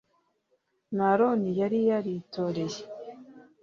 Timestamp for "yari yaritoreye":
1.59-2.81